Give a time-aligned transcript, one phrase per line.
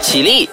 [0.00, 0.48] 起立，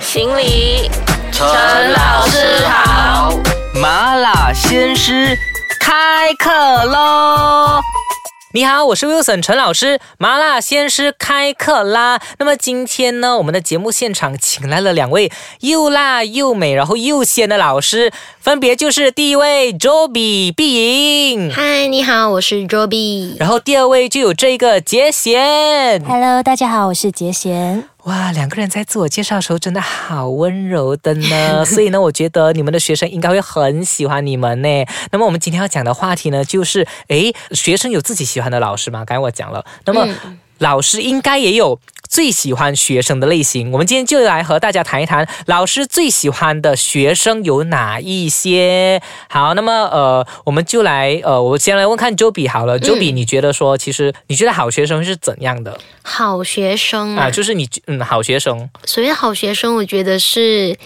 [0.00, 0.90] 行礼，
[1.32, 1.46] 陈
[1.92, 3.32] 老师好。
[3.74, 5.38] 麻辣鲜师
[5.80, 7.80] 开课喽！
[8.52, 12.18] 你好，我是 Wilson 陈老师，麻辣鲜师开课啦。
[12.38, 15.30] 那么今天呢，我们的节目现场请来了两位
[15.60, 18.10] 又辣又美，然后又鲜的老师，
[18.40, 23.36] 分别就是第一位 Joby 碧莹，嗨，你好，我是 Joby。
[23.38, 26.02] 然后第二位就有这个杰贤。
[26.04, 27.84] Hello，大家好，我是杰贤。
[28.08, 34.68] 哇，两个人在自我介绍的时候真的好温柔的呢， 所以呢，我觉得你们的学生应该会很喜欢你们呢。
[35.12, 39.04] 那么我们今天要讲的话题呢，就是诶，学生有自己喜欢的老师吗？
[39.04, 40.08] 刚才我讲了，那么。
[40.58, 49.00] 老师应该也有最喜欢学生的类型，我们今天就来和大家谈一谈老师最喜欢的学生有哪一些。
[49.28, 57.26] 好，那么呃，我们就来呃，我先来问看 Joby 好了、j o b y 你觉得说，其实你觉得好学生是怎样的好学生啊？
[57.26, 58.70] 啊，就是你嗯，好学生。
[58.84, 60.76] 所谓好学生，我觉得是，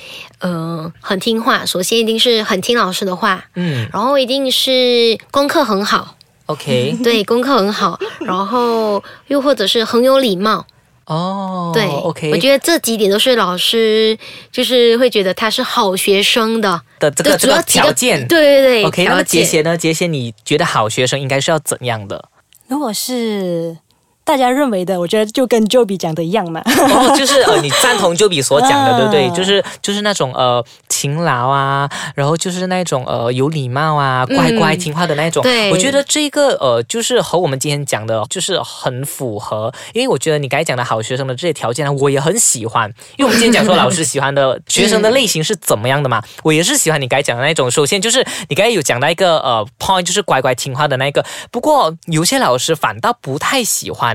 [0.41, 1.64] 呃，很听话。
[1.64, 10.64] 首先一定是很听老师的话，嗯然后一定是功课很好，，OK， 对，功课很好， 然后又或者是很有礼貌，
[11.06, 14.16] 哦，对，OK，我觉得这几点都是老师
[14.50, 16.80] 就是会觉得他是好学生的。
[16.98, 19.76] 的这个对这个主要几个条件，对对对 OK，那么杰贤呢？
[19.76, 22.28] 杰贤，你觉得好学生应该是要怎样的？
[22.68, 23.77] 如果是
[24.24, 26.62] 大家认为的，我觉得就跟 Joby 讲的一样嘛。
[26.64, 29.26] 哦，就是呃，你赞同 Joby 所讲的， 对不对？
[29.26, 35.42] 啊就是就是那种呃勤劳啊，然后就是那种呃有礼貌啊，乖乖嗯听话的那种。
[35.42, 39.72] 对我觉得这个呃就是和我们今天讲的，就是很符合。
[39.92, 42.88] 因为我觉得你刚才讲的好学生的这些条件呢，我也很喜欢。
[43.16, 47.70] 因为我们今天讲说老师喜欢的学生的类型是怎么样的嘛， 我也是喜欢你刚才讲的那种。
[47.70, 51.24] 首先就是你刚才有讲到一个呃 point，就是乖乖听话的那个。
[51.50, 54.12] 不过有些老师反倒不太喜欢。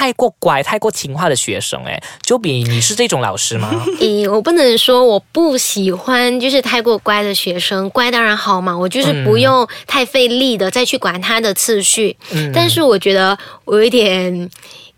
[0.00, 3.70] 太过乖、太过听话的学生，哎，就比你是这种老师吗？
[4.00, 12.16] 诶，我不能说我不喜欢，就是太过乖的学生，乖当然好嘛，我就是不用太费力的再去管他的次序。
[12.30, 14.48] 嗯但是我觉得我有一点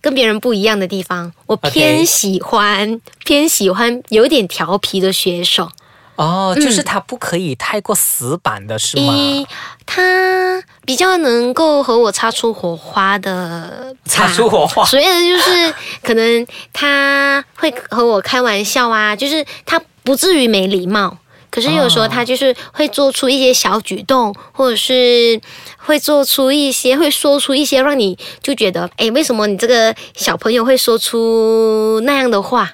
[0.00, 5.68] 跟别人不一样的地方，我偏喜欢偏喜欢有点调皮的学生。
[6.16, 9.14] 哦，就是他不可以太过死板的是吗？
[9.14, 9.46] 一，
[9.86, 21.16] 他比较能够和我擦出火花的，擦出火花所谓的就是可能他会和我开玩笑啊，就是他不至于没礼貌。
[21.50, 25.40] 可是有时候哦他就是会做出一些小举动，或者是
[25.76, 32.72] 会做出一些，会说出一些让你就觉得，哎，为什么你这个小朋友会说出那样的话，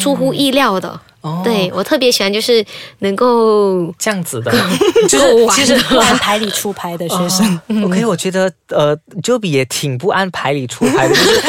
[0.00, 0.88] 出乎意料的。
[0.92, 1.42] 嗯哦。
[1.44, 2.64] 对我特别喜欢，就是
[3.00, 4.52] 能够这样子的，
[5.08, 7.86] 就是其实不按牌理出牌的学生，哦。
[7.86, 11.42] OK，我觉得呃，Joby 也挺不按牌理出牌的，就是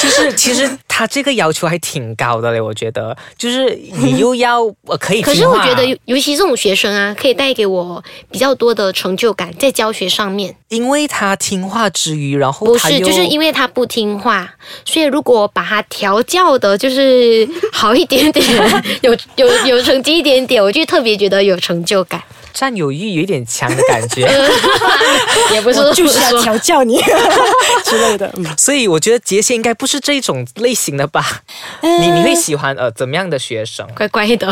[0.00, 10.56] 就是其实他这个要求还挺高的嘞，我觉得，就是你又要呃可以可是我觉得，尤尤其这种学生啊，可以带给我比较多的成就感，在教学上面。
[10.68, 14.48] 因为他听话之余，然后不是，就是因为他不听话，
[14.84, 18.46] 所以如果把他调教的，就是好一点点，
[19.02, 22.22] 有有有成绩一点点，我就特别觉得有成就感。
[22.52, 24.22] 占有欲有一点强的感觉。
[25.52, 27.00] 也不是我就是要 调教你
[27.84, 28.32] 之类的。
[28.36, 31.42] 嗯所以我觉得杰西应该不是这种类型的吧？
[31.82, 34.48] 你你会喜欢呃怎么样的学生乖乖的。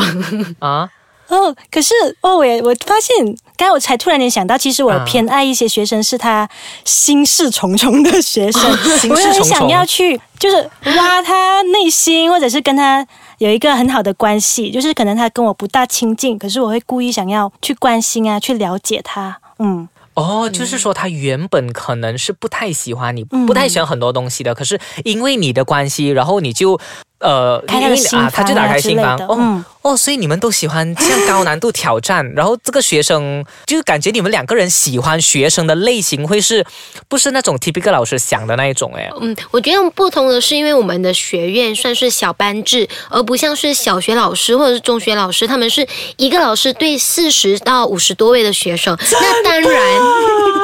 [0.58, 0.88] 啊？
[1.28, 1.92] 哦，可是
[2.22, 3.14] 哦，我也我发现，
[3.54, 6.48] 刚才我才突然间想到，其实我啊偏爱一些学生是他
[6.86, 8.62] 心事重重的学生，
[8.98, 10.56] 心我也很想要去就是
[10.96, 13.06] 挖他内心，或者是跟他
[13.38, 19.88] 有一个很好的关系，就是可能他跟我不大亲近，可是我会故意想要去关心啊，去了解他，嗯。
[20.14, 26.80] 哦，就是说他原本可能是不太喜欢你，嗯不太喜欢很多东西的，可是因为你的关系，然后你就
[27.20, 36.64] 呃，开他的心因为啊，他就打开心房哦、嗯哦，所以你们都喜欢这样高难度挑战，然后这个学生就是感觉你们两个人喜欢学生的类型会是
[37.08, 39.10] 不是那种 typical 老师想的那一种哎？
[39.20, 45.86] 嗯，我觉得不同的是，因为我们的学院算是小班制，而不像是小学老师或者是中学老师，他们是
[46.16, 48.96] 一个老师对四十到五十多位的学生。
[49.10, 49.72] 那当然，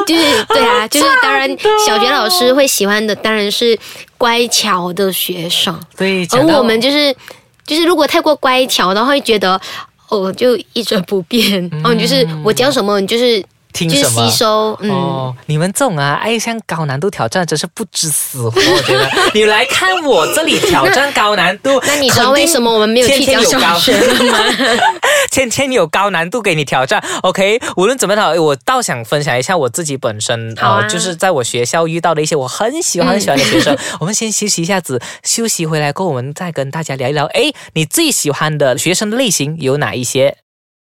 [0.06, 1.49] 对对啊，就是当然，
[1.87, 3.79] 小学老师会喜欢的当然是
[4.25, 7.15] 乖巧的学生，对，而我们就是
[7.67, 9.61] 就是如果太过乖巧的话，会觉得
[10.09, 13.44] 哦就一成不变，哦你就是我教什么你就是
[13.75, 14.91] 听什么吸收，嗯。
[14.91, 18.49] 哦，你们这种啊，爱上高难度挑战，真是不知死活。
[18.49, 24.38] 我觉得 你来看我这里挑战高难度， 那你知道为什么我们没有去教小学了吗？
[25.31, 27.03] 天天有高难度给你挑战。
[27.23, 33.77] OK，无论怎么好，我倒想分享一下我自己本身好啊呃，就是在我学校遇到的一些我很喜欢很喜欢的学生。
[33.99, 37.25] 我们先休息一下子，休息回来过后，我们再跟大家聊一聊。
[37.27, 40.37] 哎，你最喜欢的学生类型有哪一些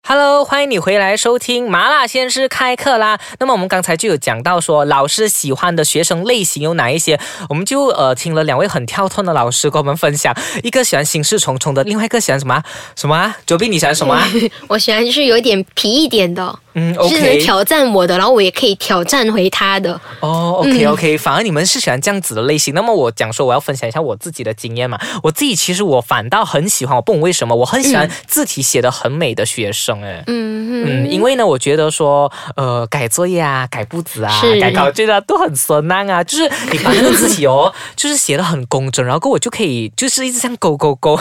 [0.08, 3.20] ？Hello，欢迎你回来收听麻辣鲜师开课啦。
[3.40, 7.20] 那么我们刚才就有讲到说，老师喜欢的学生类型有哪一些？
[7.50, 10.32] 我们就呃听了两位很跳脱的老师跟我们分享，
[10.62, 12.62] 一个喜欢心事重重的，另外一个喜欢什么
[12.96, 13.36] 什么啊？
[13.48, 14.28] 九斌你喜欢什么啊？
[14.70, 20.00] 我喜欢就是有一点皮一点的，嗯就是能，OK，挑战我的，然后我也可以挑战回他的。
[20.20, 22.74] 哦，OK OK，反而你们是喜欢这样子的类型。
[22.74, 30.24] 那么我讲说我要分享一下我自己的经验嘛，我自己其实我反倒很喜欢，我不懂为什么，我很喜欢字体写的很美的学生，哎。
[30.28, 30.56] 嗯
[30.86, 36.24] 嗯，因为呢，我觉得说，呃，改作业啊、改布子啊、改考卷啊，都很酸难啊。
[36.24, 41.18] 就是你把那个字体哦，就是写的很工整，然后我就可以就是一直这样勾勾勾，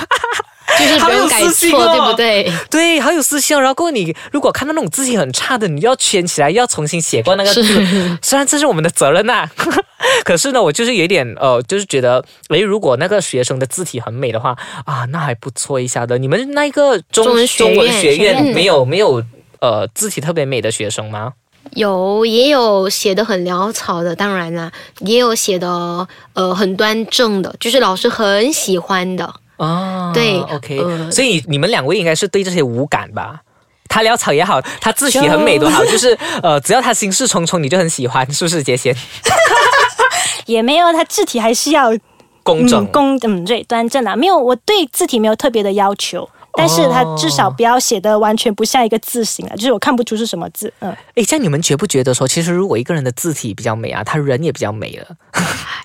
[0.78, 2.52] 就是不用改错，哦对不对？
[2.70, 3.60] 对，好有私心哦。
[3.60, 7.62] 然后过后你如果看到那种字体很差的，你就要圈起来，要重新写过那个字。
[8.22, 9.48] 虽然这是我们的责任呐、
[10.24, 16.16] 可是呢，我就是有一点呃，就是觉得，诶，如果那个学生的字体很美的话啊，那还不错一下的。
[16.18, 19.22] 你们那个中中文学院中文学院嗯没有没有
[19.60, 21.32] 呃字体特别美的学生吗？
[21.72, 24.70] 有也有写的很潦草的，当然啦，
[25.00, 29.34] 也有写的呃很端正的，就是老师很喜欢的。
[29.56, 33.40] 哦，对，OK，、呃所以你们两位应该是对这些无感吧？
[33.88, 38.62] 他潦草也好，他字体很美都好， 就是呃，只要他心事重重，你就很喜欢，是不是？
[38.62, 38.94] 杰贤，
[40.46, 41.90] 也没有，他字体还是要
[42.42, 42.82] 工整。
[42.82, 46.28] 嗯工嗯对端正啊，没有我对字体没有特别的要求。
[46.56, 50.72] 但是它至少不要写的完全不像一个字形啊，就是我看不出是什么字。
[50.78, 55.06] 嗯，哎，这样你们觉不觉得说，其实如果一个人的字体比较美啊，他人也比较美了，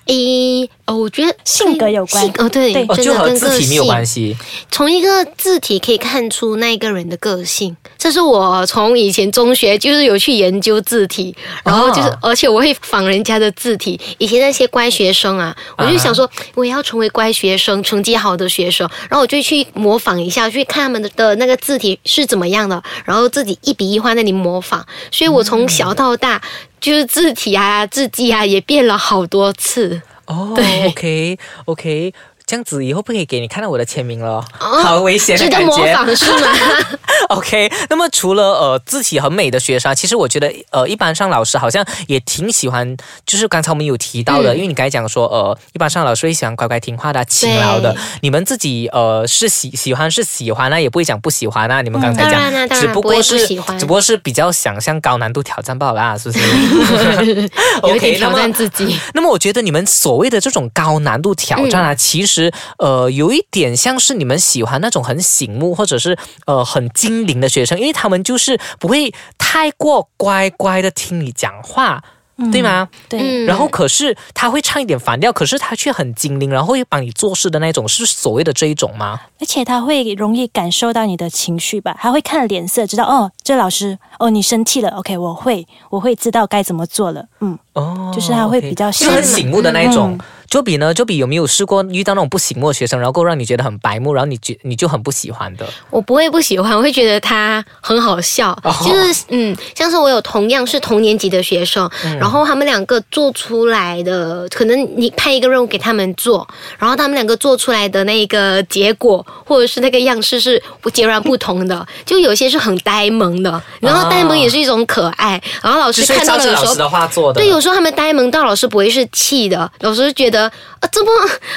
[0.06, 4.36] 诶，哦，我觉得性格有关性哦，对，对哦，就和真的跟个字体没有性关系。
[4.70, 14.00] 从一个字体可以看出那一个人的个性，这是我从以前中学就是有去研究字体，然后就是，哦而且我会仿人家的字体。
[14.16, 24.84] 以前那些乖学生啊，我就想说我也要成为乖学生，成绩好的学生，然后我就去模仿一下，去看他们的的那个字体是怎么样的，然后自己一笔一画那里模仿。
[25.12, 26.40] 所以我从小到大。
[26.80, 30.00] 就是字体啊、字迹啊，也变了好多次。
[30.24, 32.14] 哦对，OK OK，
[32.50, 35.66] 这样子以后不可以给你看到我的签名了，好危险的感觉。
[35.66, 36.48] 模仿是吗？
[37.30, 51.82] OK，那么除了呃字体很美的学生啊，其实我觉得呃一般上老师好像也挺喜欢，就是刚才我们有提到的，嗯因为你刚才讲说呃一般上老师会喜欢乖乖听话的、勤劳的，你们自己呃是喜喜欢是喜欢啊，也不会讲不喜欢啊。
[51.82, 57.48] 你们刚才讲，只不过是不喜欢只不过是比较想象高难度挑战罢了啦，是不是
[57.82, 58.98] OK，挑战自己。
[59.14, 62.39] 那么我觉得你们所谓的这种高难度挑战嗯啊，其实
[62.78, 66.16] 呃有一点像是你们喜欢那种很醒目或者是
[66.46, 72.02] 呃很精灵的学生，因为他们就是不会太过乖乖的听你讲话。
[72.50, 72.88] 对吗？
[73.06, 79.20] 对，嗯然后可是他会唱一点反调，可是他却很精灵，然后会帮你做事的那种，是所谓的这一种吗？
[79.38, 90.12] 而且他会容易感受到你的情绪吧，他会看脸色，知道哦，这老师哦，你生气了，OK，我会我会知道该怎么做了，嗯，哦，就是他会比较就很醒目的那一种。
[90.12, 95.64] 嗯就比呢，就比有没有试过遇到那种不醒目的学生，然后够让你觉得很白目，然后你觉你就很不喜欢的？
[95.90, 98.50] 我不会不喜欢，我会觉得他很好笑。
[98.64, 106.46] 哦就是嗯，像是我有同样是同年级的学生，嗯然后他们两个做出来的，可能你派一个任务给他们做，
[106.78, 110.60] 然后他们两个做出来的那个结果或者是那个样式是
[110.92, 111.86] 截然不同的。
[112.04, 115.40] 就有些是很呆萌的，然后呆萌也是一种可爱。
[115.62, 117.40] 然后老师看到的时候老师的话做的。
[117.40, 121.10] 对，有时候他们呆萌到老师不会是气的，老师觉得啊，这么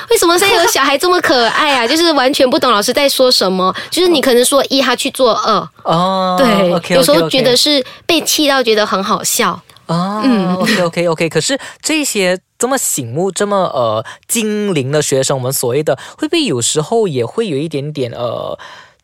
[0.09, 1.87] 为什么现在有小孩这么可爱啊？
[1.87, 9.61] 就是完全不懂老师在说什么，就是你可能说一，他去做二，哦，对有时候觉得是被气到，觉得很好笑。
[9.85, 18.57] 哦，嗯，OK OK OK，可是这些这么醒目、这么呃精灵的学生，我们所谓的会不会有时候也会有一点点呃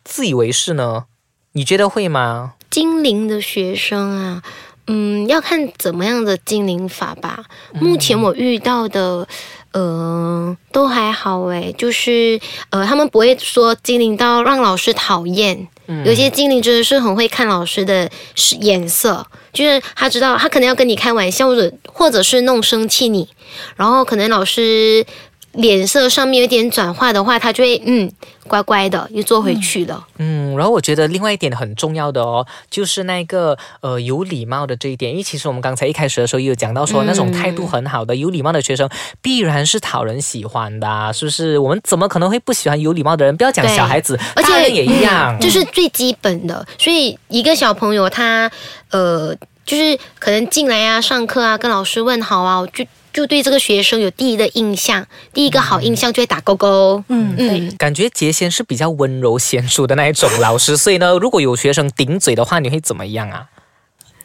[0.05, 1.03] 自以为是呢？
[1.51, 2.53] 你觉得会吗？
[2.69, 4.41] 精灵的学生啊，
[4.88, 7.43] 嗯，要看怎么样的精灵法吧。
[7.74, 9.27] 目前我遇到的，
[9.72, 15.68] 呃，都还好诶，就是呃，他们不会说精灵到让老师讨厌。
[16.06, 23.28] 有些精灵真的是很会看老师的是眼色，就是他知道他可能要跟你开玩笑，或者或者是弄生气你，
[23.76, 25.04] 然后可能老师
[25.53, 28.12] 脸色上面有点转化的话，他就会嗯
[28.48, 30.06] 乖乖的又坐回去了。
[30.18, 38.88] 嗯，然后我觉得另外一点很重要的哦，就是那个呃有礼貌的这一点，因为其实我们刚才一开始的时候也有讲到说，嗯那种态度很好的、有礼貌的学生，
[39.22, 41.58] 必然是讨人喜欢的、啊，是不是？
[41.58, 43.36] 我们怎么可能会不喜欢有礼貌的人？
[43.36, 45.38] 不要讲小孩子，而且大人也一样。
[45.39, 46.65] 就是最基本的。
[46.77, 48.50] 所以一个小朋友他
[48.91, 57.04] 呃，就是可能进来啊，上课啊，跟老师问好啊，就就对这个学生有第一的印象，第一个好印象就会打勾勾。
[57.08, 63.48] 嗯，嗯，感觉杰先是比较温柔娴熟的那一种老师，所以呢，如果有学生顶嘴的话，你会怎么样啊？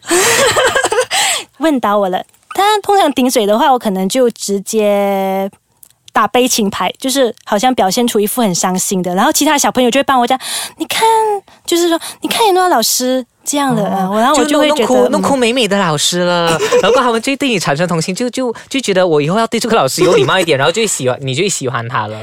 [1.59, 2.25] 问倒我了。
[2.57, 5.51] 他通常顶嘴的话，我可能就直接
[6.13, 10.39] 打悲情牌，就是好像表现出一副很伤心的，然后其他小朋友就会帮我讲，
[10.77, 11.03] 你看，
[11.67, 22.19] 就是说，你看有没有老师这样的，嗯我然后我就会弄觉得，哭弄哭嗯美美的老师了， 然后他们就对你产生同情，就就就觉得我以后要对这个老师有礼貌一点，然后就喜欢你，就喜欢他了，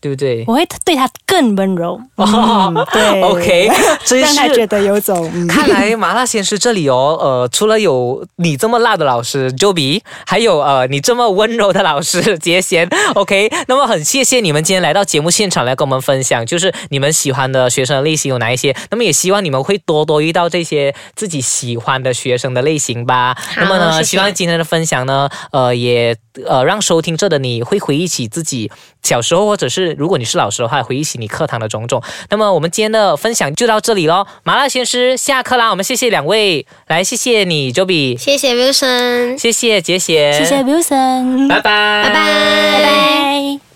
[0.00, 0.44] 对不对？
[0.46, 2.00] 我会对他更温柔。
[2.16, 3.70] 哦 嗯，对 OK，
[4.04, 4.66] 真让他觉。
[4.66, 5.28] 得有种。
[5.34, 23.36] 嗯看来麻辣鲜师这里哦，呃，除了有你这么辣的老师 Joby，还有呃你这么温柔的老师杰贤，OK，那么很谢谢你们今天来到节目现场来跟我们分享，就是你们喜欢的学生的类型有哪一些，那么也希望你们会多多遇到这些自己喜欢的学生的类型吧。
[23.56, 26.16] 那么呢，谢谢希望今天的分享呢，呃，也
[26.46, 28.70] 呃让收听这的你会回忆起自己
[29.02, 32.02] 小时候，或者是如果你是老师的话，回忆起你课堂的种种。
[32.28, 43.69] 那么我们今天的分享就到这里喽，麻辣鲜师下课啦，我们谢谢两位，来谢谢你 Joby，谢谢 Wilson，谢谢杰贤，谢谢 Wilson，拜拜，拜拜。